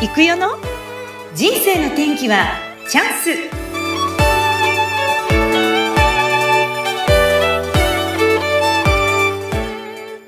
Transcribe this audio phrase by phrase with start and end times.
[0.00, 0.50] 行くよの？
[1.34, 2.52] 人生の天気は
[2.88, 3.30] チャンス。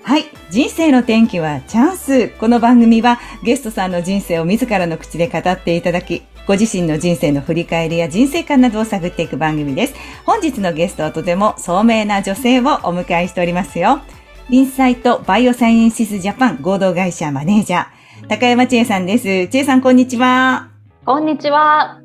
[0.02, 2.30] はい人生の天気はチャンス。
[2.30, 9.94] この番組はゲストさんの人生を自らの口で語っていただきご自身の人生の振り返りや人生観などを探っていく番組です。
[10.26, 14.00] 本日のゲストはとても聡明な女性をお迎えしておりますよ。
[14.48, 17.99] インサイトバイオサイエンシスジャパン合同会社マネージャー。
[18.30, 19.48] 高山千恵さんです。
[19.48, 20.68] 千恵さん、こんにちは。
[21.04, 22.00] こんにちは。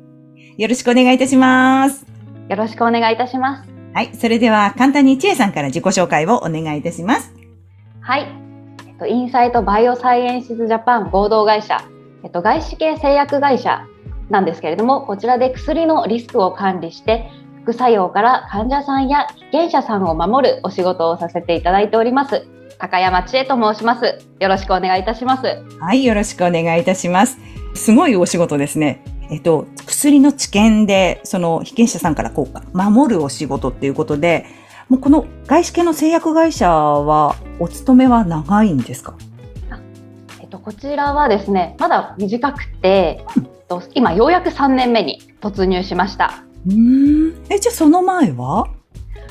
[0.58, 2.04] よろしくお願いいたします。
[2.48, 3.70] よろしくお願いいたします。
[3.94, 4.10] はい。
[4.12, 7.32] それでは、簡単に千恵さんから自己紹介をお願いいたします。
[8.00, 8.26] はい。
[8.88, 11.78] えっと、インサイトバイオサイエンシスジャパン合同会社、
[12.24, 13.86] えっと、外資系製薬会社
[14.28, 17.30] なんですけれども、こちらで薬のリスクを管理して、
[17.62, 22.48] 副作用から患者さんや被験者さんを守るお仕事をさせていただいております。
[22.78, 24.18] 高山千恵と申します。
[24.38, 25.62] よろしくお願いいたします。
[25.80, 27.38] はい、よろしくお願いいたします。
[27.74, 29.02] すごいお仕事ですね。
[29.30, 34.46] えっと、薬の治験で、その被験者さんからこう、守るお仕事っていうことで、
[34.88, 39.14] もうこの外資系の製薬会社は、お勤めは長いんですか？
[40.40, 43.24] えっと、こちらはですね、まだ短くて、
[43.68, 46.44] うん、今ようやく3年目に突入しました。
[46.68, 47.34] うん。
[47.48, 48.68] え、じゃあその前は？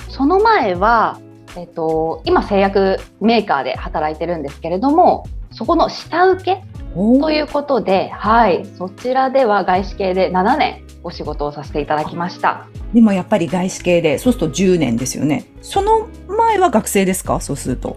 [0.10, 1.20] その前は、
[1.58, 12.68] えっと、今製薬メーカーで働いてるんですけれどもそこの下請けということで、はい、そちらでは外資系で7年お仕事をさせていただきました。
[12.94, 15.46] でもやっぱり外資系でそうすると10年ですよね。
[15.62, 17.40] その前は学生ですか？
[17.40, 17.96] そうすると。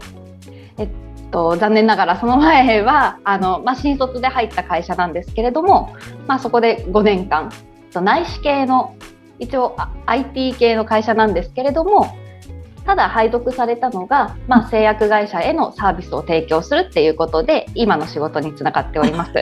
[0.76, 0.88] えっ
[1.30, 5.94] と残念ながらその前はあの、まあ、新卒で入った会社なんですけれども、
[6.26, 7.50] まあ、そこで5年間
[7.94, 8.94] 内資系の
[9.38, 12.14] 一応 IT 系の会社なんですけれども
[12.88, 19.32] ただ配属されたのが、まあ、製薬会社へのサービスを提供するっていうことで今の仕事につながっております。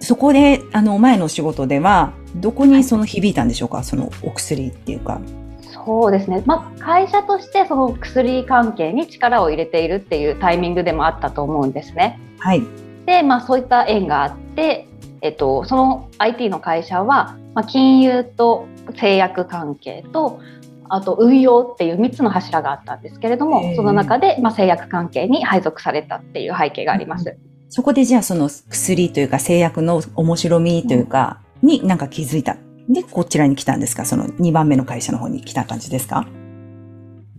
[0.00, 5.20] そこであの前の仕事ではどこにその響いたんでしょうか、そのお薬っていうか。
[5.62, 12.18] そうですね、まあ、会社としてその薬関係に力を入れているっていうタイミングでもあったと思うんですね。
[12.40, 12.62] はい、
[13.06, 14.88] で、まあ、そういった縁があって、
[15.22, 18.66] えっと、その IT の会社は、まあ、金融と
[18.98, 20.40] 製薬関係と
[20.88, 27.36] あと運用っていう3つの柱があったんですけれどもその中で、まあ、製薬関係に配属されたっていう背景があります。
[27.70, 32.56] そこでじゃあその薬というか製薬の面白みというかになんか気づいた。
[32.88, 34.06] で、こちらに来たんですか？
[34.06, 36.26] その2番目の会社の方に来た感じですか？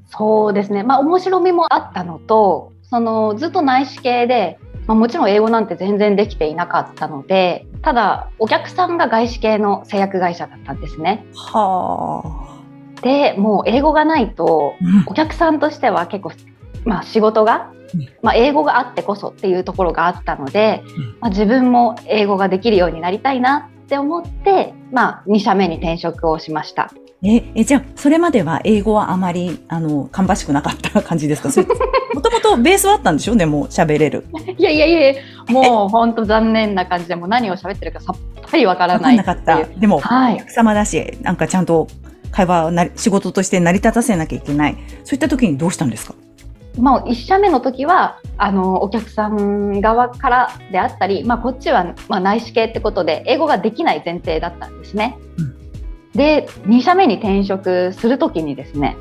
[0.10, 0.84] そうですね。
[0.84, 11.26] まあ面白みもあったのと、そのずっと内視系で、まあ、もちろん英語なんて全然できていなかったので、ただお客さんが外資系の製薬会社だったんですね。
[11.34, 12.59] はあ。
[13.02, 16.32] でもう英語がないと、お客さんとしては結構、
[16.86, 17.72] まあ、仕事が、
[18.22, 20.84] まあ、英語があってこそっていうところがあったので、
[21.22, 26.92] まあ、自分も英語ができるようになりたいなって思って、まあ、2社目に転職をしました。
[27.22, 31.50] え、えじゃあ、それまでは英語はあまり、あの、芳しくなかった感じですか？
[32.16, 33.34] もともとベースはあったんでしょ？
[33.34, 34.26] うね、もう喋れる。
[34.58, 38.16] いやいやいやもう本当残念な感じで、もう何を喋ってるかさっ
[38.50, 39.18] ぱりわからない。
[39.18, 39.64] なかった。
[39.66, 41.88] でも、はい、お客様だし、なんかちゃんと
[42.32, 46.16] 会話をな仕事として成り立たせなきゃいけないそういった時にどうしたんですか？
[46.78, 55.18] まあ、1社目の時はあのお客さん側からであったり、まあ、こっちは、まあ、内視系ってことで英語ができない前提だったんですね。
[55.38, 55.56] うん、
[56.14, 58.96] で2社目に転職する時にですね、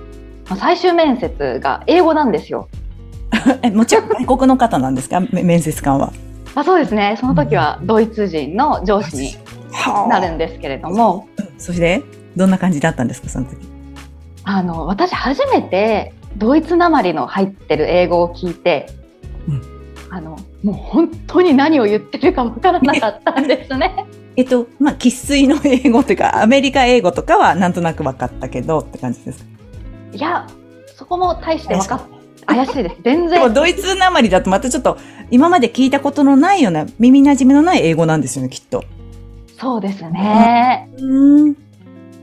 [0.48, 2.68] まあ、最終面接が英語なんですよ。
[3.74, 5.20] もちろん外国の方なんですか？
[5.20, 6.12] 面接官は。
[6.54, 9.34] あそうですねその時はドイツ人の上司に
[10.08, 11.28] なるんですけれども。
[11.58, 12.02] そして？
[12.38, 13.56] どんな感じだったんですかその時？
[14.44, 18.90] あの私初めてドイツなまりの入ってる英語を聞いて、
[19.46, 19.62] うん、
[20.08, 24.06] あのもう本当に何を言ってるかわからなかったんですね。
[24.36, 29.44] えっとまあ生粋の英語というかアメリカ英語とかはなんとなく分かったけどって感じです
[30.12, 30.46] いや
[30.94, 32.18] そこも大して分かっ
[32.48, 32.96] 怪しいです。
[33.04, 33.30] 全然。
[33.30, 34.96] でもドイツなまりだとまたちょっと
[35.30, 38.84] 今まで聞いたことのないような耳なじみのない英語なんですよねきっと。
[39.60, 40.88] そうですね。
[40.98, 41.67] うん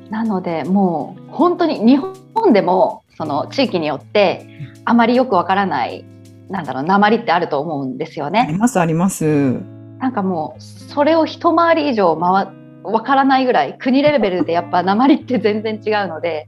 [0.10, 1.98] なのでもう本当に日
[2.34, 4.48] 本でもその地域によって
[4.86, 6.06] あまりよくわからない
[6.50, 8.42] なんだろう鉛ってあると思うんですよね。
[8.42, 9.60] ありますあります。
[10.00, 12.48] なんかもうそれを一回り以上回
[12.84, 16.48] わからないぐらい国レベルでやっぱ鉛って全然違うので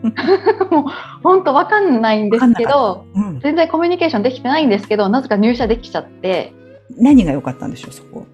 [0.70, 0.84] もう
[1.22, 6.54] 本当わかんないんですけど、うん、全然コミュニケーションできてないんですけどなぜか入社できちゃって
[6.96, 8.26] 何が良かったんでしょうそこ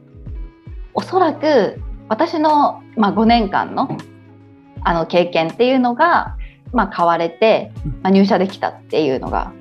[0.94, 3.97] おそらく私の、まあ、5年間の
[4.84, 6.37] あの経験っていうのが、
[6.73, 9.52] まあ、買われて、まあ、入社できたっていうのが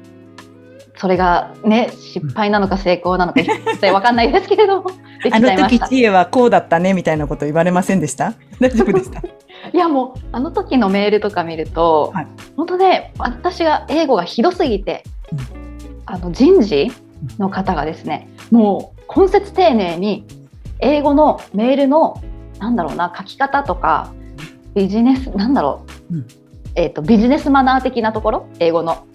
[0.98, 4.92] それがね失敗なのか成功なのか一切わかんないですけれども
[5.32, 5.40] あ。
[5.40, 8.34] の時知恵はこうだったねみたいなこと言われませんでした？
[8.62, 9.20] 大丈夫でした？
[9.20, 12.28] いやもうあの時のメールとか見ると、はい。
[12.56, 15.40] 本当ね私が英語がひどすぎて、うん。
[16.06, 16.92] あの人事
[17.40, 20.26] の方がですねもう根節丁寧に
[20.80, 22.22] 英語のメールの
[22.60, 24.12] なんだろうな書き方とか
[24.74, 26.28] ビジネスなんだろう、うん。
[26.76, 28.48] えー、とビジネスマナー的なところ？
[28.60, 29.06] 英語の。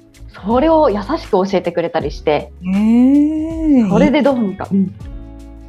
[0.45, 2.53] それを優しく教えてくれたりして。
[2.63, 3.89] へー。
[3.89, 4.69] それでどうにか、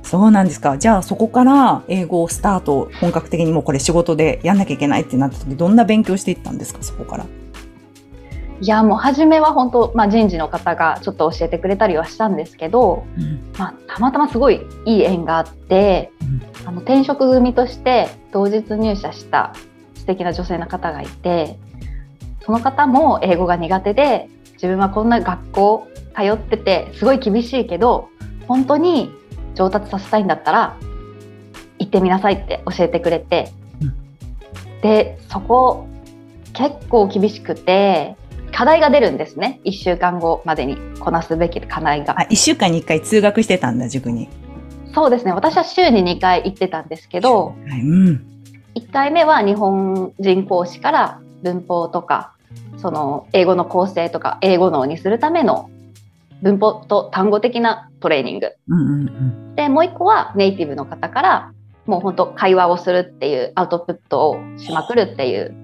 [0.03, 0.77] そうなんですか。
[0.77, 7.25] じゃあそこから英語をスタート、本格的にもうこれ仕事でやんなきゃいけないってなった時、どんな勉強していったんですか、そこから。
[8.59, 13.05] いやもう初めは本当、まあ、人事の方がちょっと教えてくれたりはしたんですけど、
[13.55, 16.11] まあ、たまたますごいいい縁があって、
[16.65, 19.66] あの転職組として同日入社した素
[20.07, 21.59] 敵な女性の方がいて
[22.43, 28.09] その方も英語が苦手で自分はこんな学校通っててすごい厳しいけど
[28.47, 29.11] 本当に
[29.53, 30.77] 上達させたいんだったら
[31.77, 33.51] 行ってみなさいって教えてくれて、
[34.81, 35.87] でそこ
[36.53, 38.15] 結構厳しくて
[38.51, 42.19] 課題が出るんですね1週間後までにこなすべき課題が。
[42.19, 44.29] あ、一週間に一回通学してたんだ、塾に。
[44.93, 48.36] そうですね私は週に2回行ってたんですけどはい、うん。
[48.77, 52.35] 1回目は日本人講師から文法とか
[52.77, 55.71] その英語の構成とか英語脳にするための
[56.43, 59.55] 文法と単語的なトレーニングうんうんうん。
[59.55, 61.53] でもう1個はネイティブの方から
[61.87, 65.55] もう本当会話をするっていうアウトプットをしまくるっていう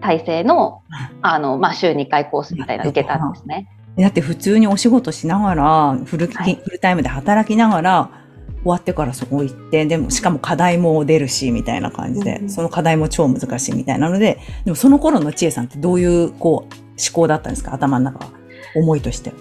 [0.00, 0.82] 体制の
[1.20, 3.66] あの、まあ、週2回コースみたいなの受けたんですね。
[3.98, 8.21] だって普通にお仕事しながら、フル,、はいフルタイムで働きながら、
[8.62, 18.30] 終わってからそこ行って、でも、しかも課題も出るし、みたいな感じで、うんうんその課題も超難しいみたいなので、でもその頃の千恵さんってどういう、こう、思考だったんですか頭の中は。
[18.74, 19.32] 思いとして。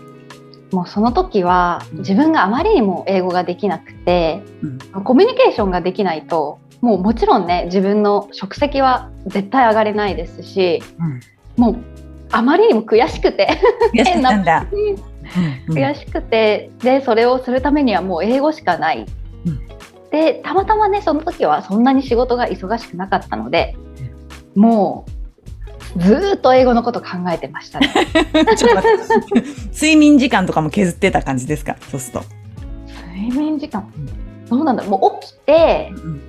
[0.72, 10.82] もうその時は自分があまりにも英語ができなくて、うんコミュニケーションができないともうもちろんね自分の職責は絶対上がれないですし
[11.58, 11.78] もう
[12.32, 13.60] あまりにも悔しくて
[13.94, 14.68] 悔しかったんだ。
[15.38, 15.76] うん。
[15.76, 19.06] うん悔しくてでそれをするためにはもう英語しかない。
[19.46, 19.60] うん。
[20.12, 23.76] でたまたまねその時はそんなに仕事が忙しくなかったので
[24.56, 25.06] も
[25.98, 27.90] うずーっと英語のこと考えてましたね。
[29.74, 31.76] 睡眠時間とかも削ってた感じですか？
[31.90, 32.26] そうすると。
[33.16, 33.86] 睡眠時間？
[34.50, 36.22] どうなんだもう起きてうん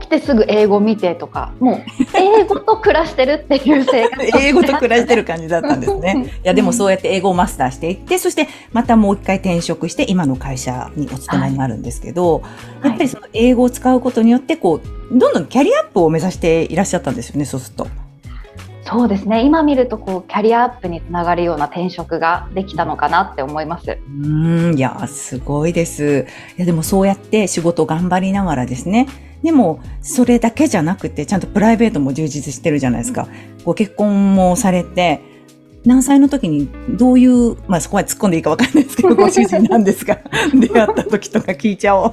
[0.00, 6.32] 起きてすぐ英語見てとかもう英語と暮らしてるっていう生活を英語と暮らしてる感じだったんですね。
[6.44, 12.42] いや、でもそうやって英語をマスターしていって、そしてまたもう一回転職して、今の会社にお勤めになるんですけど、
[12.82, 18.07] やっぱりその英語を使うことによって、こう、どんどんキャリアアップを目指していらっしゃったんですよね、そうすると。
[18.88, 23.90] そうですね今見るとこうキャリアアップにつながるような転職ができたのかなって思います。
[23.90, 26.26] うーん、いや、すごいです。
[26.56, 29.06] いや、でもそうやって仕事を頑張りながらですね。
[29.42, 33.28] でも、それだけじゃなくて、ちゃんとプライベートも充実してるじゃないですか。
[33.64, 35.20] ご結婚もされて、
[35.84, 36.68] 何歳の時に
[36.98, 40.18] どういう、まあそこは突っ込んでいいかわかんないですけど、 ご主人なんですか？
[40.58, 42.12] 出会った時とか聞いちゃおう。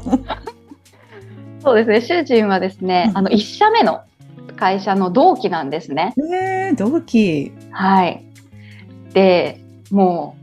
[1.63, 4.01] そうですね主人はですね、うんあの1社目の
[4.53, 6.13] 会社の同期なんですね。
[6.17, 7.51] えー、同期。
[7.71, 8.23] はい。
[9.13, 9.61] で、
[9.91, 10.35] も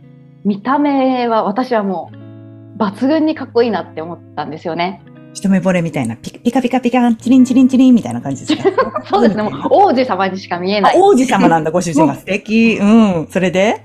[0.45, 5.03] う見た目は私はもう抜群にかっこいいなって思ったんですよね。
[5.35, 9.03] 一目惚れみたいな、ピピカピカピカン、チリンチリンチリンみたいな感じですか？
[9.09, 9.43] そうですね。
[9.43, 10.97] もう王子様にしか見えない。
[10.97, 12.15] あ王子様なんだ、ご主人が。
[12.21, 12.79] 素敵。
[12.81, 12.85] う
[13.23, 13.27] ん。
[13.31, 13.85] それで？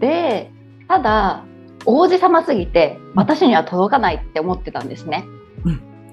[0.00, 0.50] で、
[0.88, 1.44] ただ
[1.86, 5.24] 王子様すぎて私には届かないって思ってたんですね。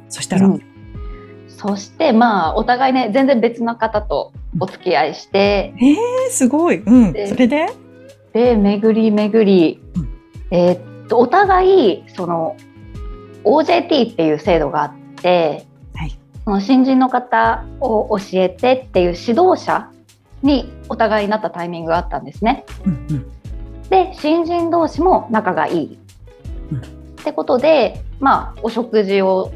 [0.10, 0.62] そしたら、うん
[1.58, 6.78] そしてまあお互いね全然別の方とお付き合いして、えー、すごい。
[6.84, 7.12] うん。
[7.12, 7.68] でそれで？
[8.32, 10.10] で巡り巡り、うん
[10.52, 12.56] えーっとお互いその
[13.44, 19.90] OJT っていう制度があって、はいその新人の方を教えてっていう指導者
[20.44, 22.66] にお互いになったタイミングがあったんですね。
[22.86, 23.32] うんうん。
[23.90, 26.00] で新人同士も仲がいい。
[26.72, 26.84] うんっ
[27.28, 29.52] てことでまあお食事を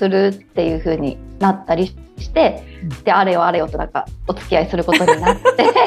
[0.00, 2.70] するっていう風になったりして、うん
[3.04, 5.42] であれよあれよとなんかお付き合いすることになって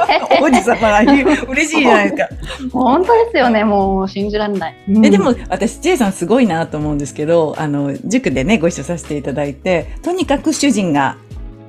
[0.40, 2.30] 王子様が嬉しいじゃないですか。
[2.72, 4.76] 本当ですよねもう信じられない。
[5.04, 11.18] えでも私、ジェイさんすごいなと思うんですけど、あの、塾でね、ご一緒させていただいて、とにかく主人が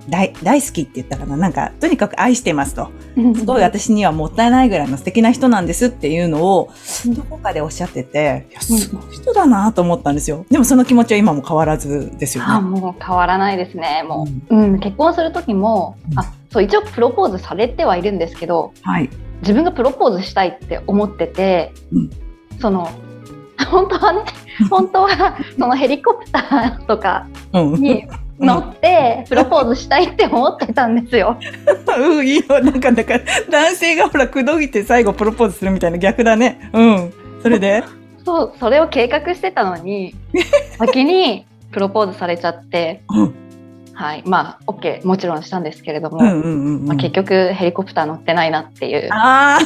[0.08, 2.88] 大大好きって言ったかななんか、とにかく愛してますと。
[3.16, 6.70] うんすごい私にはもったいないぐらいの素敵な人なんですっていうのを、
[7.06, 10.44] どこかでおっしゃってて、いや、すごい人だなと思ったんですよ。
[10.50, 12.68] でもその気持ちは今も変わらずですよあね。
[12.68, 19.10] もう変わらないですねもうんう、うん結婚する時も、うんあそう一応プロポーズされてはいるんですけどはい。
[19.40, 22.10] 自分がプロポーズしたいって思ってて、うん
[22.60, 22.88] その
[23.70, 24.20] 本当はね
[24.70, 27.74] 本当はそのヘリコプターとかうん。
[28.38, 31.36] に乗ってプロポーズしたいって思ってたんですよ。
[31.98, 32.60] うん、いいよ。
[32.62, 36.70] なんか、だから、男性がほら、口説いて最後プロポーズするみたいな逆だね。
[36.72, 37.12] うん。
[37.42, 37.84] それで？
[38.24, 40.14] そうそれを計画してたのに
[40.78, 43.34] 先にプロポーズされちゃって、うん
[43.96, 46.18] はいまあ OK もちろんしたんですけれども、
[46.96, 49.56] 結局ヘリコプター乗ってないなっていうあ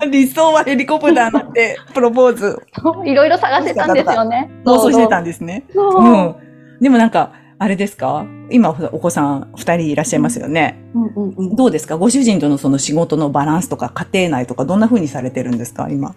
[0.00, 2.58] あ、理想はヘリコプター乗ってプロポーズ
[3.04, 4.50] いろいろ探してたんですよね。
[4.64, 5.64] 妄想してたんですね。
[5.74, 6.34] そううん。
[6.80, 7.32] でもなんか、
[7.62, 8.26] あれですか？
[8.50, 10.82] 今、お子さん二人いらっしゃいますよね。
[10.94, 11.54] うんうんうん。
[11.54, 11.96] どうですか？
[11.96, 15.88] ご主人とのその仕事のバランスとか家庭内とかどんな風にされてるんですか？
[15.88, 16.16] 今。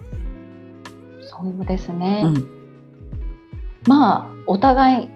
[1.22, 2.48] そうですね、うん。
[3.88, 5.10] まあお互い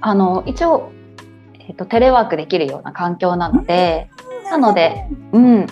[0.00, 0.90] あの一応、
[1.60, 4.10] えっとテレワークできるような環境なので、
[4.50, 5.66] なので、うん、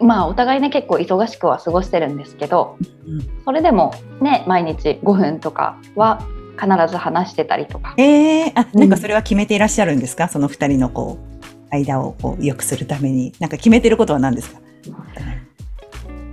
[0.00, 3.92] まあお互いね結構忙しくは過ごしてるんですけど、うんそれでも
[4.22, 6.26] ね毎日5分とかは
[6.60, 7.94] 必ず話してたりとか。
[7.96, 10.28] ええあ、うんなんかそれは決めていらっしゃるんですか？
[10.28, 11.18] その二人のこ
[11.70, 13.32] う、間をこう、良くするために。
[13.40, 14.60] なんか決めてることは何ですか？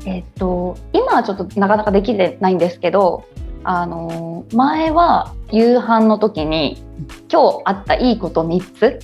[0.05, 3.25] えっと今はちょっとなかなかできてないんですけど、
[3.63, 6.81] あの前は夕飯の時に
[7.31, 8.99] 今日あったいいこと3つ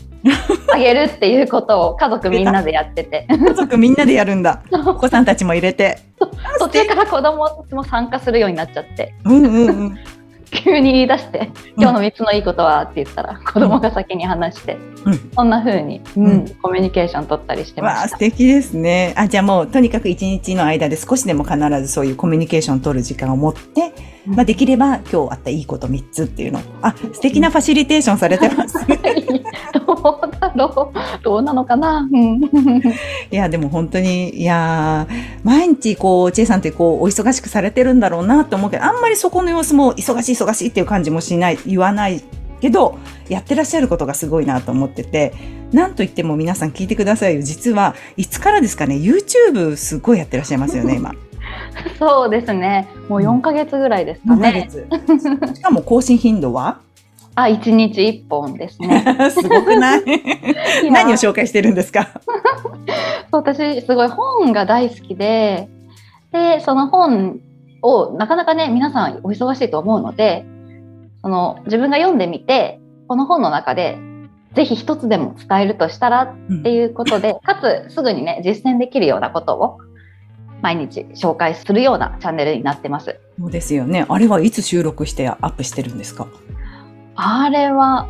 [0.73, 4.63] あげるっていうことを家族みんなでやってて家族みんなでやるんだ。
[4.71, 5.99] お子さんたちも入れて。
[6.59, 9.97] 途中から子供も参加するようになっちゃってうんうんうん。
[10.55, 18.07] 急に言い出して「今日の3つのいいことは?」って言ったら子供が先に話して、うんそんな風に、うんうんコミュニケーション取ったりしてました。
[18.09, 19.13] 素敵ですね。
[19.17, 23.93] あ、じゃあもう、とにかく一日の間で少しでも必ずそういうコミュニケーションを取る時間を持って、
[24.27, 26.61] うんまあできれば今日あったいいこと3つっていうのを。
[26.81, 28.75] あ、素敵なファシリテーションされてます。
[29.85, 31.23] どうだろう。
[31.23, 32.41] どうなのかな、うん、
[33.31, 35.13] いや、でも本当に、いやー
[35.43, 42.23] 毎日こう、チェイさんってこう、お忙しくされてるんだろうなと思うけど、あんまりそこの様子も忙しい忙しいっていう感じもしない、言わない
[42.61, 42.97] けど、
[43.29, 45.33] やってらっしゃることがすごいなと思ってて、
[45.71, 47.41] なんと言っても皆さん聞いてくださいよ。
[47.41, 51.13] 実は、いつからですかね、YouTube すごいやってらっしゃいますよね、 今。
[51.99, 52.87] そうですね。
[53.09, 55.55] もう4ヶ月ぐらいですか4ヶね、月。
[55.55, 56.79] しかも更新頻度は？
[57.35, 59.03] あ1日1本ですね。
[59.31, 60.01] すごくない？
[60.91, 62.07] 何を紹介してるんですか？
[63.31, 65.67] 私すごい本が大好きで
[66.31, 67.39] でその本
[67.81, 70.45] をなかなかね皆さんお忙しいと思うので
[71.21, 73.97] その自分が読んでみてこの本の中で
[74.53, 79.79] ぜひ一つでも伝えるとしたらっていうことで、かつすぐにね実践できるようなことを
[80.61, 83.19] 毎日紹介するようなチャンネルになってます。
[83.37, 84.05] そうですよね。
[84.07, 86.27] あれはいつ収録してアップしてるんですか？
[87.15, 88.07] あれは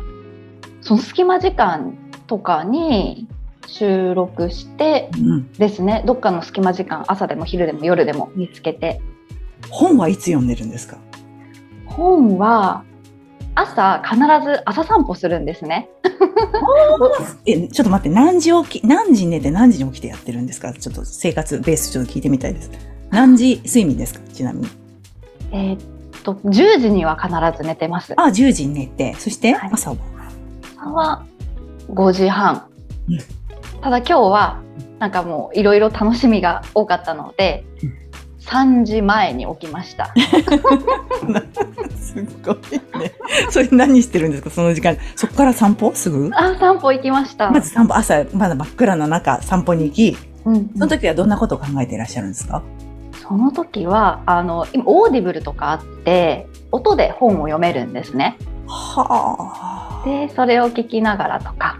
[0.82, 1.96] その隙間時間
[2.26, 3.26] とかに
[3.66, 5.52] 収録してうん。
[5.52, 9.00] ですねどっかの隙間時間朝でも昼でも夜でも見つけて
[9.70, 10.98] 本はいつ読んでるんですか？
[11.86, 12.84] 本は
[13.54, 15.88] 朝必ず朝散歩するんですね。
[17.46, 20.72] え、ちょっと待って、何時起き、何時に寝て何時に起きてやってるんですか？
[20.74, 22.70] ちょっと生活ベースちょっと聞いてみたいです。
[23.10, 24.20] 何時睡眠ですか？
[24.32, 24.68] ちなみに。
[25.52, 25.80] えーっ
[26.26, 28.12] と10時には必ず寝てます。
[28.16, 29.96] あ、10時に寝て、そしてはい朝は、
[30.76, 31.24] 朝は
[31.90, 32.66] 5時半
[33.08, 33.18] うん。
[33.80, 34.60] ただ今日は
[34.98, 37.92] なんかもういろいろ楽しみが多かったのでうん
[38.46, 40.14] 3時前に起きました。
[41.98, 42.14] す
[42.44, 42.56] ごい
[43.00, 43.12] ね。
[43.50, 44.50] それ何してるんですか？
[44.50, 44.96] その時間。
[45.16, 45.92] そこから散歩？
[45.96, 46.30] すぐ？
[46.32, 47.50] あ散歩行きました。
[47.50, 52.62] まず散歩、朝、まだ真っ暗な中、散歩に行き、うんその時はどんなことを考えていらっしゃるんですか？
[53.28, 58.38] その時はあの今オーディブルとかあって音で本を読めるんですね。
[58.66, 60.02] はあ。
[60.04, 61.78] でそれを聞きながらとか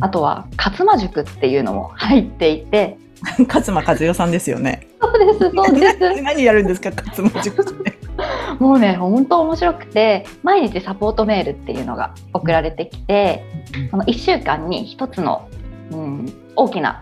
[0.00, 2.96] あとは勝間塾っていうのも入っていて
[3.46, 4.86] 勝間和代さんですよね。
[5.00, 7.98] そうです そうです何やるんですか勝間塾って。
[8.58, 13.44] もうね本当面白くて毎日サポートメールっていうのが送られてきて
[13.90, 15.48] その1週間に1つの、
[15.92, 17.00] うん、大きな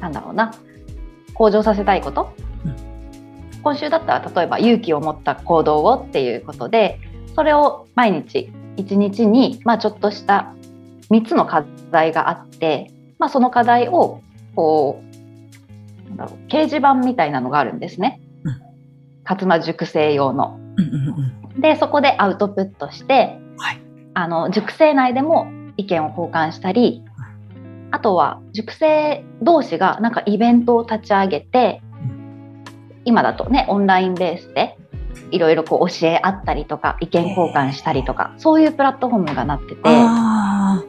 [0.00, 0.52] なんだろうな
[1.32, 2.32] 向上させたいこと、
[2.66, 2.93] うん
[3.64, 7.00] 今週だったら例えば勇気を持った行動をっていうことで
[7.34, 10.54] それを毎日1日に、まあ、ちょっとした
[11.10, 14.22] 3つの課題があって、まあ、その課題を
[14.54, 18.20] こうなんだろう掲示板みたいなのがあるんですね。
[18.44, 18.60] うん
[19.26, 20.60] 勝間塾生用の。
[20.76, 21.08] うんうん
[21.54, 23.80] うんでそこでアウトプットして、はい
[24.12, 27.02] あの塾生内でも意見を交換したり
[27.92, 31.80] あとは塾生同士がなんかイベントを立ち上げて、
[33.04, 34.76] 今だとねオンラインベースで
[35.30, 39.80] いろいろこう教え合ったりとか意見交換したりとか、そういうプラットフォームがなってて。
[39.84, 40.82] あ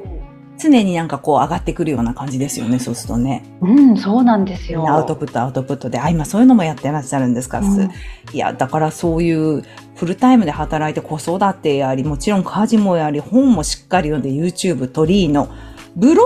[0.58, 3.44] 常になんかこう上がってくるような感じですよね、そうするとね。
[3.62, 4.90] うん、そうなんですよ。
[4.90, 7.92] アウトプット、アウトプットで、あ、今そういうのもやってらっしゃるんですか、うん。
[8.34, 9.64] いや、だからそういう
[9.96, 15.50] フルタイムで働いて子育てやり、もちろん家事もやり、本もしっかり読んで YouTube、トリーノ、
[15.96, 16.20] ブログ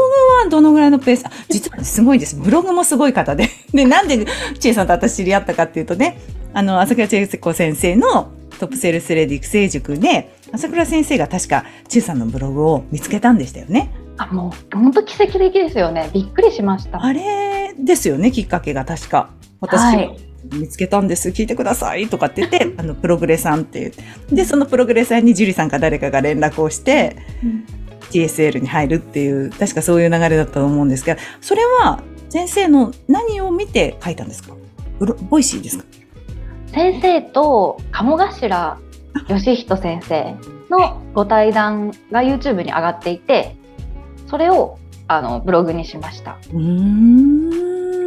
[0.43, 1.25] はどのぐらいのペース？
[1.25, 2.35] あ実はすごいです。
[2.35, 3.49] ブログもすごい方で。
[3.73, 4.25] で、なんで
[4.59, 6.17] 千恵さんと私知り合ったかっていうとね、
[6.53, 13.91] あの、朝倉千恵子先生のトップセールスレディ育成塾で、朝倉先生が確か千恵さんのブログを見つけたんでしたよね。
[14.17, 16.09] あ、もう本当奇跡的ですよね。
[16.13, 17.03] びっくりしました。
[17.03, 19.29] あれですよね、きっかけが確か。
[19.61, 23.91] 私、はい見つけたんです、聞いてくださいとかって言って、あの、プログレさんっていう。
[24.31, 27.17] で、そのプログレさんに樹里さんか誰かが連絡をして、
[28.10, 34.54] TSL に入るっていう、確かそういう流れだったと思うんですけど、それは先生の何を見て書いたんですか？
[35.29, 35.86] Voicy ですか？
[36.74, 38.80] 先生と鴨頭
[39.28, 40.36] 義人先生
[40.70, 43.56] のご対談が YouTube に上がっていて
[44.28, 46.38] それをあのブログにしました。
[46.54, 47.99] うーん。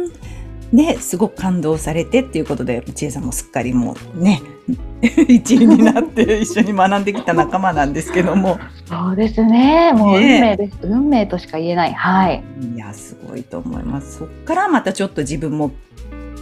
[0.73, 4.41] で、すごく感動されてっていうことで、千恵さんもすっかりもうね、
[5.27, 8.57] 一員になって一緒に学んできた仲間なんですけども。
[8.85, 12.43] そうですねもう運命です、運命としか言えないはい
[12.75, 14.17] いや、すごいと思います。
[14.19, 15.71] そっからまたちょっと自分も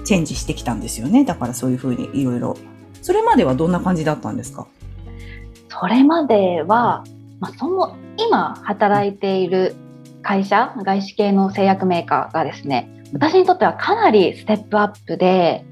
[0.05, 1.25] チェンジしてきたんですよね。
[1.25, 2.55] だからそういうふうにいろいろ。
[3.01, 4.65] それまではどんな感じだったんですか？
[5.67, 7.03] それまでは、
[7.39, 9.75] まあ、その今働いている
[10.21, 15.65] 会社外資系の製薬メーカーがですね私にとってはかなりステップアップで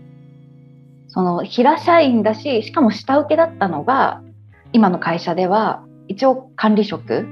[1.07, 4.21] その平社員だししかも下請けだったのが
[4.73, 7.27] 今の会社では一応管理職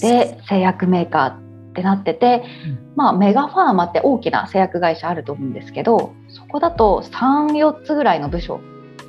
[0.00, 2.44] で製薬メーカーってなってて、
[2.96, 8.60] まあ、メガファーマって大きな製薬会社あると思うんですけどそこだと34つぐらいの部署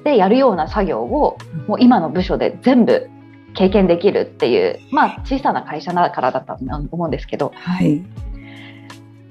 [0.03, 1.37] でやるような作業を
[1.67, 3.09] もう今の部署で全部
[3.53, 8.01] 経験できるっていう、まあ、小さな会社だからだったと思うんですけどはい。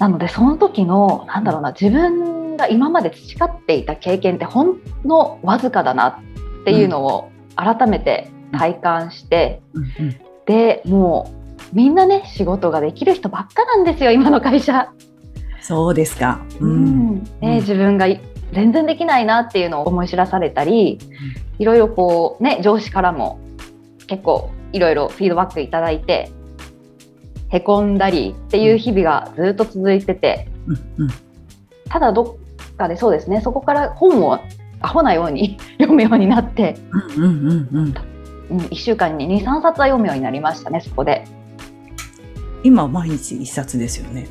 [0.03, 11.33] なのでその時のなんだろうな自分が今まで培っていた経験ってほんのわずかだなっていうのを改めて体感して、うんうんでも
[11.73, 14.93] うみんなね仕事ができる人ばっかなんですよ今の会社。
[15.61, 16.45] そうですか。
[16.59, 16.67] う。
[16.67, 16.85] うん
[17.19, 18.21] んで自分がい
[18.53, 20.99] 全然できないなっていうのを思い知らされたり、
[21.61, 23.39] いろいろこうね上司からも
[24.09, 26.33] 結構いろいろフィードバックいただいて
[27.53, 31.11] へこんだりっていう日々がずっと続いててうんうん
[31.89, 32.39] ただど
[32.73, 34.39] っかでそうですねそこから本を
[34.81, 36.77] アホなように 読むようになって、
[37.17, 37.95] うんうんうんうん。
[38.51, 41.25] うん、1週間に23冊は読むようになりましたねそこで。
[42.65, 44.27] 今毎日一冊ですよね。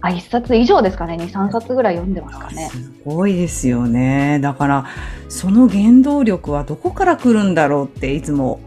[0.00, 2.68] あ1冊以上ですかね23冊ぐらい読んでますかね。
[2.72, 4.40] すごいですよね。
[4.42, 4.86] だから、
[5.28, 8.60] その原動力はどこから来るんだろうっていつも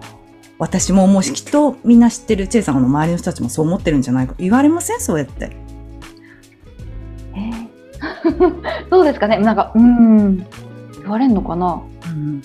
[0.57, 4.35] 私も思うし、きっとみんな知ってるチェイさんの周りの人たちもそう思ってるんじゃないか。
[4.37, 4.99] 言われません？
[5.01, 5.55] そうやって。
[7.35, 7.65] えー
[8.89, 10.47] どうですかねなんかうん言
[11.09, 11.81] われるのかな？
[12.07, 12.41] うん、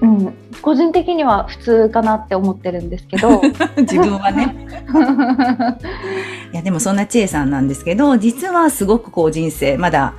[0.00, 3.40] うん、個人的には普通かなって思ってるんですけど
[3.78, 4.54] 自分はね。
[6.52, 10.14] いや、でもそんなチェイさんなんですけど、実はすごくこう人生、まだ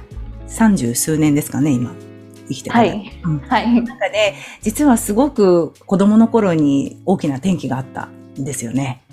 [0.48, 1.92] 三十数年ですかね、今。
[2.48, 2.90] 生きてから。
[2.90, 3.22] はい。
[3.24, 3.40] うん。
[3.40, 3.82] はい。
[3.82, 8.06] 中で、実はすごく子供の頃に大きな転機があった
[8.40, 9.04] んですよね。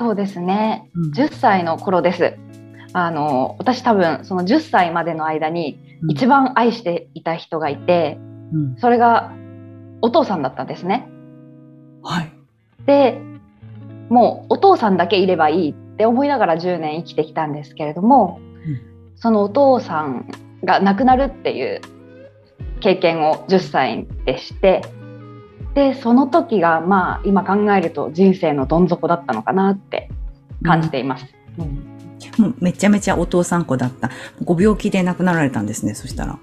[0.00, 0.88] そうですね。
[0.94, 1.10] うん。
[1.12, 2.38] 10歳の頃です。
[2.94, 6.10] あの私多分その10歳までの間にうん。
[6.10, 8.18] 一番愛していた人がいて
[8.50, 8.76] うん。
[8.78, 9.30] それが
[10.00, 11.06] お父さんだったんですね。
[12.02, 12.32] はい。
[12.86, 13.20] で
[14.08, 19.16] もうお父さんだけいればいいって思いながら10年生きてきたんですけれども、うん。
[19.16, 20.26] そのお父さん
[20.64, 21.82] が亡くなるっていう
[22.80, 24.82] 経験を10歳でして
[25.74, 30.10] でその時がまあ今考えると人生のどん底だったのかなって
[30.64, 31.26] 感じています。
[31.58, 31.90] うん
[32.38, 34.10] もうめちゃめちゃお父さん子だった。
[34.44, 36.38] ご病気で亡くなられたんですね、そしたら。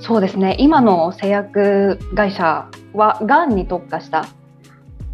[0.00, 4.26] そうですね今の製薬会社はがんに特化した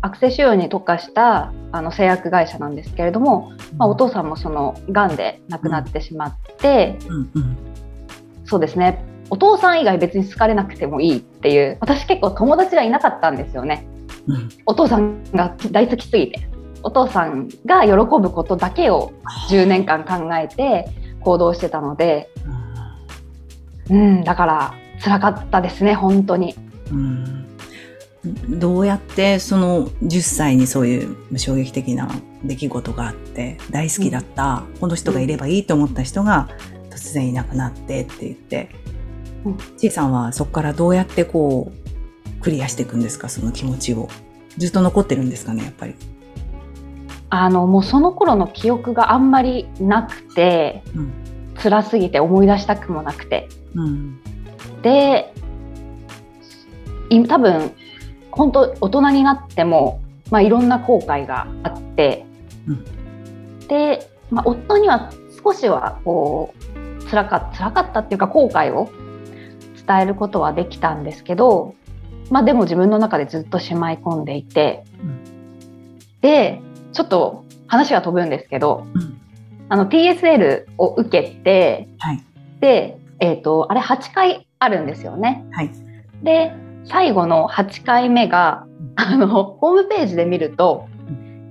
[0.01, 7.57] 悪性腫瘍に特化したあの製薬会社なんですけれども、まあ、お父さんもそのがんで亡くなってしまって、うんうん。
[8.45, 13.87] そうですねお父さん以外別に好かれなくてもいいっていう私結構友達がいなかったんですよね。
[14.27, 14.49] うん。
[14.67, 16.49] お父さんが大好きすぎて。
[16.83, 19.13] お父さんが喜ぶことだけを
[19.49, 20.89] 10年間考えて
[21.21, 22.31] 行動してたので、
[23.91, 26.55] うん、だから辛かったですね本当に。
[26.93, 27.47] うん。
[28.59, 32.09] どうやってその10歳にそういう衝撃的な
[32.45, 36.49] 出来事があって大好きだった、この人がいればいいと思った人が
[36.91, 38.86] 突然いなくなってって言って、うん
[39.77, 43.29] ちいさんはそこからどうやってこうクリアしていくんですか？
[43.29, 44.09] その気持ちを。
[44.57, 45.65] ずっと残ってるんですかね？
[45.65, 45.95] やっぱり。
[47.29, 51.13] あのもうその頃の記憶があんまりなくて、うん、
[51.57, 54.21] 辛すぎて思い出したくもなくて、うん、
[54.83, 55.35] で
[57.29, 57.73] 多分
[58.31, 62.25] 本当大人になっても、まあ、いろんな後悔があって、
[62.69, 65.11] うん、で、まあ、夫には
[65.43, 66.55] 少しはこ
[67.01, 68.89] う辛か辛かったっていうか後悔を
[69.87, 71.75] 伝えることはできたんですけど、
[72.31, 76.61] まあ、でも自分の中でずっとしまい込んでいて、うん、で
[76.93, 79.21] ちょっと話が飛ぶんですけど、うん、
[79.69, 82.25] あの TSL を受けて、はい、
[82.61, 85.45] で、えーと、あれ8回あるんですよね。
[85.53, 85.71] はい、
[86.23, 90.89] で最後の8回目があのホームページで見ると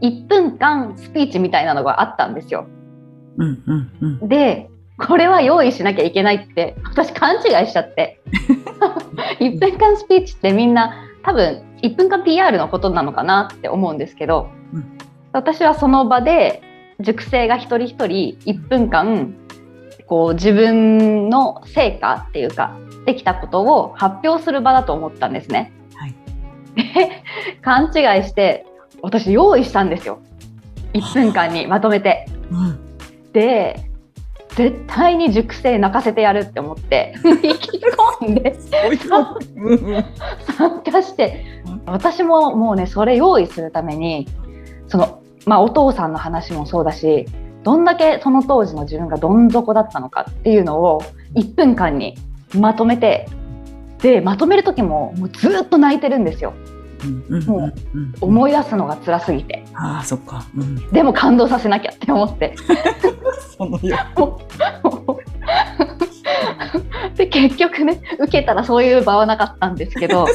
[0.02, 2.68] 1分間スピーチみたいなのがあったんですよ。
[3.38, 8.22] うんうんうん、でこれは用意しなきゃいけないって私勘違いしちゃって。
[9.40, 14.98] 1分間スピーチってみんな多分1分間 PR のことなのかなって思うんですけど、うん、
[15.32, 16.62] 私はその場で
[17.00, 19.34] 塾生が一人一人1分間
[20.08, 25.72] こう自分の成果っていうかできたことを発表する場だと思ったんですね。
[25.96, 26.16] はい、
[27.62, 28.66] 勘違いして
[29.02, 30.20] 私用意したんですよ。
[30.94, 32.28] 1分間にまとめて。
[32.52, 32.80] うん、
[33.34, 33.85] で
[34.56, 37.14] 絶対に熟成泣かせてやるって思って
[37.44, 37.78] 意気
[38.22, 38.56] 込んで
[40.58, 41.46] 参加して
[41.86, 44.28] 私ももうねそれ用意するために
[44.88, 47.26] その、まあ、お父さんの話もそうだし
[47.64, 51.02] どんだけその当時の自分がどん底だったのかっていうのを
[51.36, 52.16] 1分間に
[52.58, 53.28] まとめて
[54.02, 56.54] でまとめる時ももうずっと泣いてるんですよ。
[57.46, 57.74] もう
[58.22, 62.56] 思い出すのが辛すぎてあそっか、うん、でも感動させなきゃって思って
[63.58, 63.80] その
[67.16, 70.26] で結局ね受けたらそういう場はなかったんですけど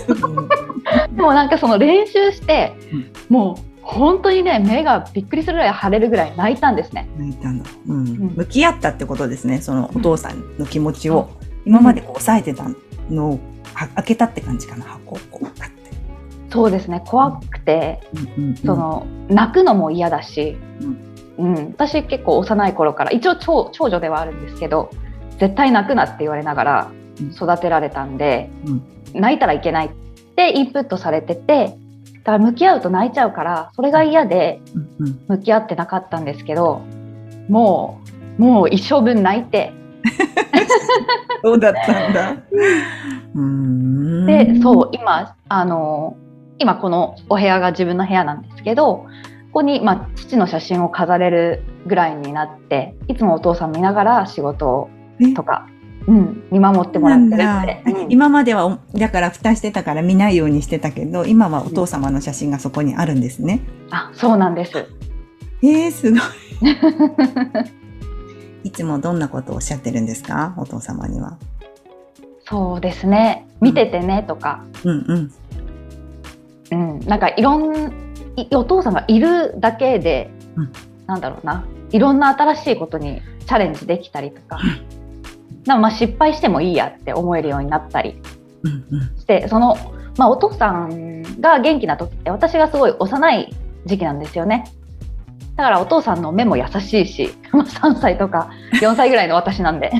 [1.14, 11.30] でもなんかその練習して、うん、もう本当にね目がびっくりするぐらい腫れるぐらい泣いたんですね泣いたんだ、うん、うん、向き合ったってことですねそのお父さんの気持ちを、
[11.64, 12.66] 今までこう抑えてた
[13.10, 13.40] のを
[13.94, 15.58] 開けたって感じかな箱をこう
[16.50, 17.02] そうですね。
[17.06, 20.56] 怖くて、うんうんうん、その泣くのも嫌だし、
[21.38, 24.90] うん、うん、私結構幼い頃から一応長長女ではあるんですけど
[25.38, 26.92] 絶対泣くなって言われながら
[27.34, 28.82] 育てられたんで、うん、
[29.14, 29.90] 泣いたらいけないっ
[30.36, 31.76] てインプットされてて
[32.18, 34.60] だから向き合うと泣いちゃうからそれが嫌で
[35.28, 36.80] 向き合ってなかったんですけど
[37.48, 38.00] も
[38.38, 39.72] うもう一生分泣いて。
[41.42, 42.36] そうだったんだ。
[44.26, 46.16] でそう今あの
[46.60, 49.06] 今このお部屋が自分の部屋なんですけどこ
[49.54, 54.88] こに、まあ、父の写真を飾れるぐらいになっていつもお父さん見ながら仕事
[55.34, 55.66] とか、
[56.06, 63.62] うん、見守ってもらってるって、うん、今まではだから蓋してたから見ないようにしてたけど今はお父様の写真がそこにあるんですね。
[63.88, 64.86] うん、あそうなんです。
[65.62, 66.20] えー、すごい。
[68.68, 70.54] いつもどんなことをおっしゃってるんですか？
[70.58, 71.38] お父様には。
[72.44, 73.48] そうですね。
[73.60, 75.32] 見ててねとか、うん、うんうん
[76.70, 77.92] うん、なんかいろん
[78.54, 80.72] お父さんがいるだけで、うん、
[81.06, 81.64] なんだろうな。
[81.90, 84.58] いろんな新しいことにチャレンジできたりとか、
[85.66, 88.16] うん、まあ失敗してもいいやって思えるようになったり。
[89.18, 89.42] して、うん。
[89.42, 89.76] うん、その、
[90.16, 93.54] まあ、お父さんが元気な時って私がすごい幼い
[93.86, 94.64] 時期なんですよね。
[95.56, 99.90] だからお父さんの目も優しいし 3歳とか4歳ぐらいの私なんで。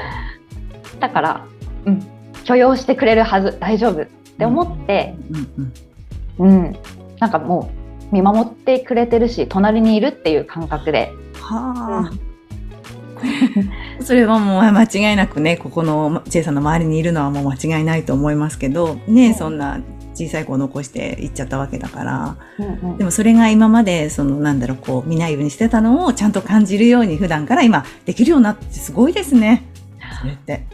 [1.00, 1.44] だから、
[1.86, 2.02] うん、
[2.44, 3.56] 許容してくれるはず。
[3.58, 4.06] 大丈夫
[4.40, 5.14] って思って、
[6.38, 6.76] うん、うん、
[7.18, 7.70] なんかも
[8.10, 11.12] う見守ってくれてるし隣にいるっていう感覚で。
[11.34, 12.10] はあ、
[13.98, 19.80] うん、それはもう間違いなくねここのチェさんの周りにいるのはもう間違いないと思いますけどね、うん、そんな
[20.14, 29.64] 小さい子を残して行っちゃったわけだから、うんうん、でもそれが今までそのなんだろうこう見ないようにしてたのをちゃんと感じるように普段から今できるようになってすごいですね。
[30.20, 30.64] それって。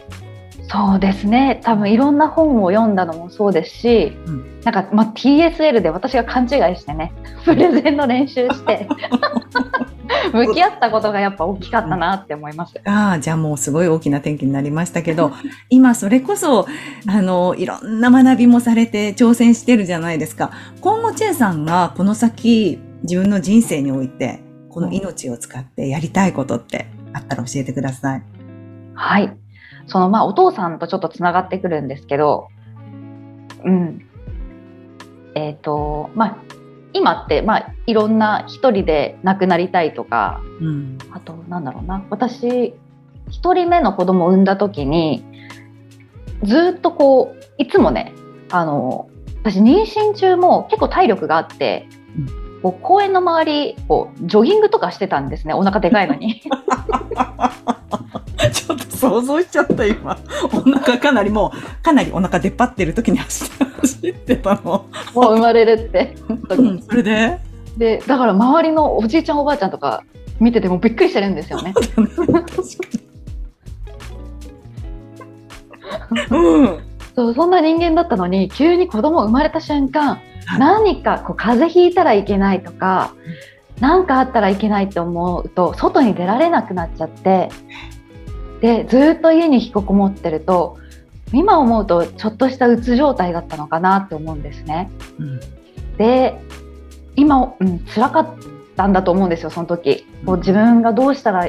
[0.69, 7.13] そうですね多分いろんな本を読んだのもそうですし、うん、なんか、まあ、TSL で私が勘違いしてね
[7.45, 8.89] プレゼンの練習して
[10.33, 12.75] 向き合ったことがやっぱ大きかったなって思います。
[12.85, 15.33] うん、ああじゃあもうすごい大きな転機になりましたけど
[15.71, 16.67] 今それこそ
[17.07, 20.51] あのいろんな学びもされて挑戦してるじゃないですか。
[20.81, 28.23] 今後チェさんがこの先自分の人生においてこの命を使ってやりたいことってあったら教えてください。
[28.95, 29.46] はい
[29.87, 32.49] そのまあお父さんとちょっとつながってくるんですけど、
[33.65, 34.07] うん。
[35.35, 36.37] えっ、ー、と、まあ、
[36.93, 42.75] 今って、まあ、いろんな一人で亡くなりたいとか、うん、あと、なんだろうな、私、
[43.29, 45.25] 一人目の子供を産んだ時に、
[46.43, 48.15] ずっとこう、いつもね、
[48.51, 49.11] あの、
[49.43, 51.87] 私妊娠中も結構体力があって、
[52.63, 56.43] こう公園の周りこうジョギングとかしてたんですねお腹でかいのに
[58.97, 60.19] 想像しちゃった今。
[60.53, 63.45] お腹かなりもうかなりお腹出っ張ってる時に走
[64.09, 64.87] ってたの。
[65.15, 66.17] もう生まれるって。
[66.29, 67.39] うん、それで？
[67.77, 70.03] でだから周りのおじいちゃんおばあちゃんとか
[70.41, 71.75] 見ててもびっくりしてるんですよね。
[76.31, 76.81] うん。
[77.15, 83.15] そうそんな人間だったのに急に子供生まれた瞬間、はい、何かこう風邪ひいたらいけないとか
[83.81, 87.49] 何かあったらいけないって思うと外に出られなくなっちゃって
[88.61, 90.79] でずっと家に引きこもってると
[91.33, 94.91] 今思うとちょっとしたうつ状態だったのかなって思うんですね。
[95.19, 95.41] うん、
[95.99, 96.41] で
[97.17, 98.35] 今、うん、辛かっ
[98.77, 100.07] たんだと思うんですよその時。
[100.25, 101.49] こう自分がどうしたら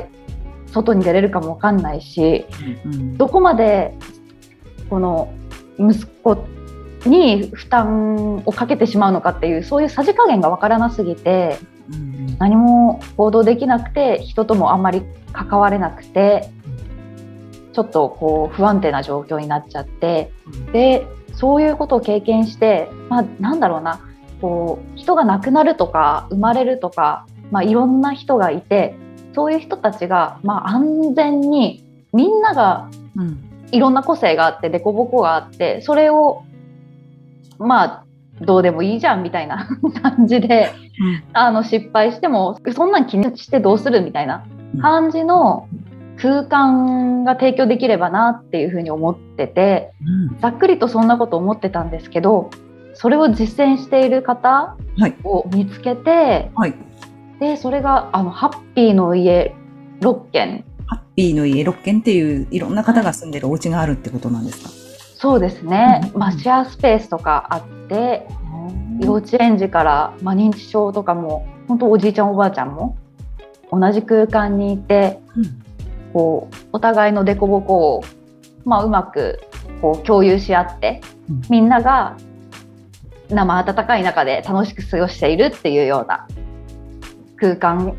[0.72, 2.46] 外に出れるかも分かんないし、
[2.86, 3.94] うん、どこまで
[4.90, 5.34] この
[5.78, 6.46] 息子
[7.06, 11.60] に負担をかけてしまうのかっていうそういうさじ加減が分からなすぎて、
[11.92, 16.50] うん、何も行動できなくて人ともあんまり関われなくて
[17.78, 20.32] ちょっとこう不安定な状況になっちゃって、
[20.74, 24.02] でそういうことを経験して、まあ、なんだろうな
[24.42, 28.96] こう人が亡くなるとか生まれるとか、まあ、いろんな人がいて
[29.36, 32.90] そういう人たちが、まあ、安全にみんなが
[33.72, 36.46] いろんな個性があって凸凹があってそれを
[37.60, 38.04] まあ
[38.42, 39.70] どうでもいいじゃんみたいな
[40.02, 44.02] 感じで、うん、あの失敗してもそんなん気にしてどうする？
[44.02, 44.44] みたいな
[44.82, 45.68] 感じの
[46.18, 49.92] 空間が提供できればなっていうふうに思ってて、
[50.32, 52.50] うん、ざっくりとそんなこと思ってたんですけど
[52.94, 54.76] それを実践している方
[55.24, 56.74] を見つけて、はい、
[57.40, 59.56] でそれがあのハッピーの家
[60.02, 60.66] 6軒。
[60.88, 64.70] ハッピーの家6軒っていういろんな方が住んでるお家があるってことなんですか、
[65.16, 68.26] そうですね、まあ、シェアスペースとかあって
[69.02, 72.98] 幼稚園児から、まあ、認知症とかも本当おじいちゃんおばあちゃんも
[73.72, 75.64] 同じ空間にいて、うん、
[76.14, 78.04] こうお互いの凸凹を、
[78.66, 79.40] まあ、うまく
[79.82, 82.18] こう共有し合って、うん、みんなが
[83.30, 86.28] 生温かい中で楽しく過ごしているっていうような
[87.38, 87.96] 空間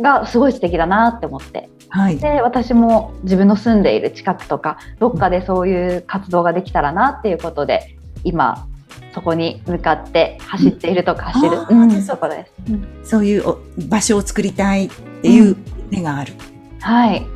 [0.00, 8.66] がすごい素敵だなって思って、はい、で私も自分の住んでいる近くとかどっかでそういう活動ができたらなっていうことで今
[9.14, 13.44] そこに向かって走っているとか走る、うん、そこです、うん、そういう
[13.88, 14.90] 場所を作りたいっ
[15.22, 15.56] ていう
[15.90, 16.32] 目がある、
[16.80, 17.33] はい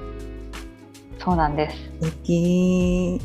[1.18, 1.76] そうなんです。
[2.00, 3.16] 素敵。
[3.16, 3.20] い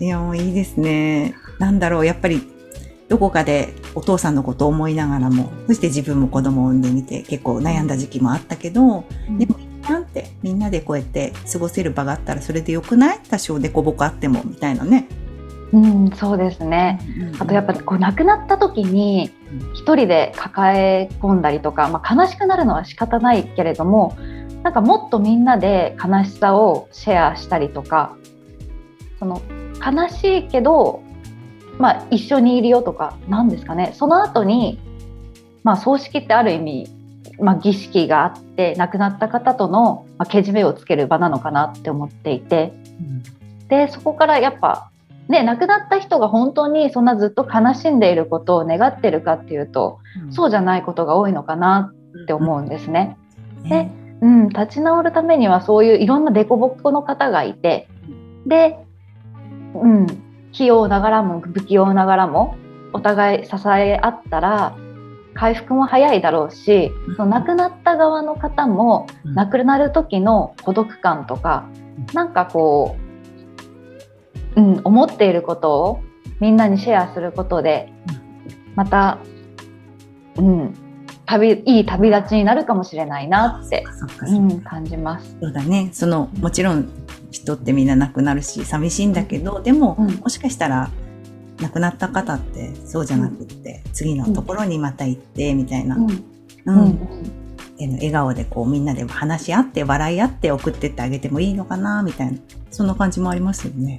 [0.00, 1.34] や、もういいですね。
[1.58, 2.42] なんだろう、やっぱり、
[3.08, 9.56] どこかでお父さんのことを思いながらも、そして自分も子供を産んでみて、結構悩んだ時期もあったけど、うん、でも、
[9.88, 13.20] なんて、みんなでこうやって過ごせる場があったらそれでよくない？
[13.30, 15.08] 多少でこぼこあっても、みたいなね。
[15.72, 16.98] うん、そうですね。
[17.38, 19.30] あとやっぱこう亡くなった時に
[19.74, 24.16] 一人で抱え込んだりとか、まあ、悲しくなるのは仕方ないけれども
[24.62, 28.16] なんかもっとみんなで悲しさをシェアしたりとか
[29.18, 29.40] その
[29.84, 31.02] 悲しいけど、
[31.78, 33.92] まあ、一緒にいるよとか何ですかね。
[33.94, 34.78] その後に
[35.64, 36.88] まあ葬式ってある意味、
[37.40, 44.90] まあ、儀式があって亡くなった方との、まあ、けじめをつける場なのかなって思っていて、うん、でそこからやっぱ
[45.28, 51.92] ね、亡くなった人が本当にそんなずっと悲しんでいることを願ってるかっていうと、うん、そうじゃないことが多いのかな
[52.22, 53.18] って思うんですね。
[53.64, 57.88] うん、でうん、立ち直るためにはそういういろんな凸凹の方がいて
[58.46, 58.76] で、
[59.74, 60.06] うん、
[60.52, 62.56] 器用ながらも不器用ながらも
[62.92, 64.76] お互い支え合ったら
[65.34, 71.68] 回復も早いだろうし、その亡くなった側の方も亡くなる時の孤独感とか、
[72.12, 72.96] なんかこ
[74.56, 76.00] う、うん、思っていることを
[76.40, 77.92] みんなにシェアすることで
[78.74, 79.18] また、
[80.36, 80.74] うん、
[81.28, 83.84] 旅いい旅立ちになるかもしれないなって、
[84.26, 85.36] うん、感じます。
[85.40, 85.90] そうだね。
[85.92, 86.88] そのもちろん
[87.30, 90.90] 人ってみんな亡くなるし寂しいんだけどでも、うん、もしかしたら
[91.60, 96.98] 亡くなった方ってそうじゃなくって、うん、次のところにまた行ってみたいな、うん。
[97.78, 102.38] 笑顔でこうみんなで話し合って笑い合って送ってってあげてもいいのかなみたいな。
[102.70, 103.98] そんな感じもありますよね。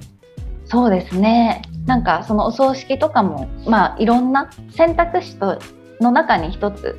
[0.66, 1.62] そうですね。
[1.86, 5.60] なんかそのお葬式とかもまあいろんな選択肢と
[6.00, 6.98] の中に一つ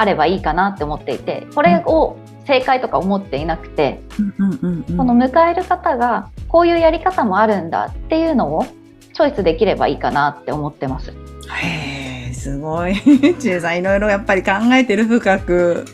[0.00, 8.64] あればいいかなって思っていてこれを正解とか思っていなくて、この迎える方がこういうやり方もあるんだっていうのを
[9.12, 11.10] チョイスできればいいかなって思ってます。
[11.10, 12.96] へえすごい
[13.38, 15.84] 千恵さんいろいろやっぱり考えてる深く。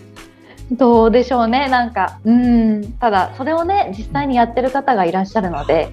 [0.70, 5.90] どうでしょうねなんかうんただそれをね実際にやってる方がいらっしゃるので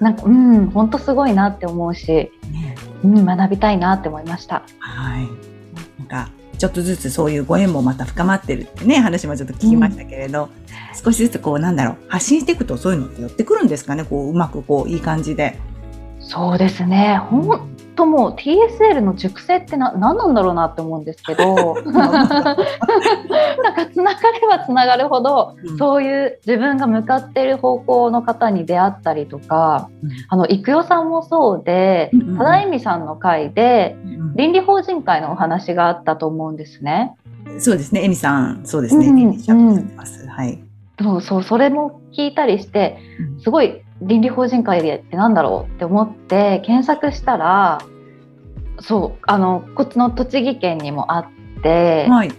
[0.00, 2.32] なんかうん本当すごいなって思うし、
[3.04, 4.62] うん、学びたいなって思いました。
[4.78, 5.28] はい
[5.98, 10.48] なんかちょっとずつそういうご縁もまた深まってるってね、話もちょっと聞きましたけれど、
[11.02, 15.58] 少しずつこう、なんだろう、発信していくとそういうのって寄ってくるんですかね、こう、うまくこう、いい感じで。
[16.28, 17.18] そうですね。
[17.30, 21.76] 本当もう TSL の熟成ってな何なんだろうなって思うんですけど。
[21.86, 22.54] なん
[23.74, 33.96] かつながればつながるほど、うん、そういう自分が向かっている方向の方に出会ったりとか、うん、あの育代さんもそうで、うん、忠美さんの会で、
[34.34, 37.14] 倫理法人会のお話があったと思うんですね。
[37.58, 39.96] そうですね、エミさん、そうですね、うん、
[40.28, 40.58] はい。
[41.00, 42.98] そうそう、それも聞いたりして、
[43.38, 47.78] すごい倫理法人会でってなんだろうって思って検索したら
[48.80, 51.26] そうあのこっちの栃木県にもあっ
[51.62, 52.32] て、はい、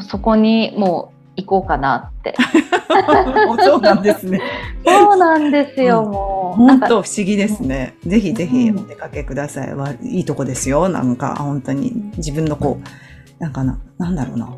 [0.00, 2.34] そこにもう行こうかなって。
[3.64, 4.40] そうなんですね。
[4.84, 6.56] そうなんですよ、うん、もう。
[6.56, 7.94] 本当不思議ですね。
[8.06, 9.74] ぜひぜひお出かけください。
[9.74, 10.88] は、いいとこですよ。
[10.88, 14.50] なんか本当に自分のこう、なんかな、なんだろうな。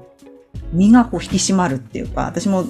[0.72, 2.64] 身がこう引き締まるっていうか、私も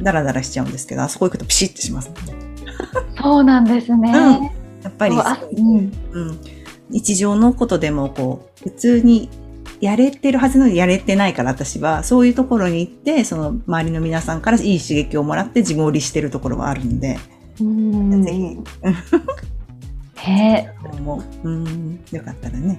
[0.00, 2.14] ダラダラしちゃうんですけど、あそこ行くとピシッとします、ね。
[3.20, 4.10] そうなんですね。
[4.10, 4.50] うん、や
[4.88, 6.40] っぱり、うん、うん、
[6.90, 9.28] 日常のことでもこう、普通に
[9.80, 17.18] やれてるはずのにやれてないから私は、そういうところに行って、その周りの皆さんからいい刺激をもらって自分を律してるところはあるんで、
[17.60, 18.58] うんぜひ。
[20.30, 20.70] へえ。
[21.42, 22.78] うん、よかったらね。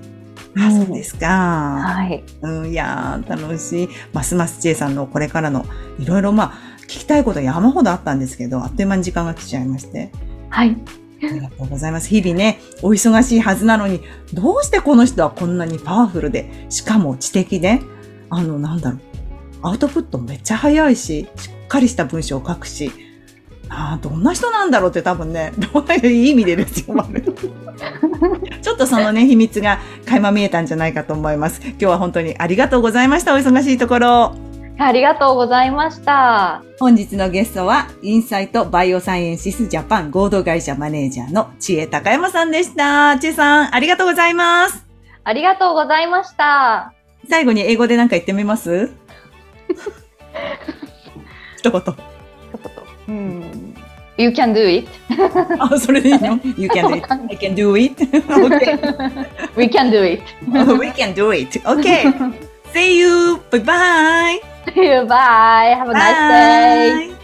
[0.58, 1.28] あ、そうですか。
[1.28, 2.24] はい。
[2.42, 3.90] うん、いや楽しい。
[4.14, 5.66] ますますちえさんのこれからの、
[6.00, 10.12] いろいろまあ、聞きたいこと山ほどあったんですけど、あっという間に時間が来ちゃいまして。
[10.50, 10.78] はい。
[11.22, 12.10] ありがとうございます。
[12.10, 14.02] 日々ね、お忙しいはずなのに、
[14.34, 17.82] どうしてこの人はこんなにパワフルで、しかも知的で、
[18.30, 19.00] あの、なんだろう、
[19.62, 22.92] アウトプットめっちゃ早いし、しっかりした文章を書くし、
[23.70, 26.96] あどんな人なんだろうって多分ね、どういう意味でですよ、
[28.62, 31.62] ちょっとそのね、秘密が垣間見えたんじゃないかと思います。
[31.64, 33.34] 今日は本当にありがとうございました。
[33.34, 34.53] お忙しいところ。
[34.78, 36.64] ありがとうございました。
[36.80, 43.18] 本日のゲストは、インサイトバイオサイエンシスジャパン合同会社マネージャーの知恵高山さんでした。
[43.20, 44.86] 知恵さん、ありがとうございます。
[45.24, 46.94] ありがとうございました。
[47.30, 48.92] 最後に英語で何か言ってみます？
[51.58, 51.82] 一言。
[51.82, 51.96] 一言。
[53.08, 53.74] うん。
[54.18, 54.88] You can do it.
[55.60, 57.06] あ、それでいいの ?You can do it.
[57.14, 58.04] I can do it.
[58.28, 58.78] okay.
[59.56, 60.24] We can do it.
[60.52, 61.60] We can do it.
[61.62, 62.12] Okay.
[62.74, 63.42] See you.
[63.52, 64.40] Bye bye.
[65.08, 65.76] Bye.
[65.78, 67.16] Have a nice day.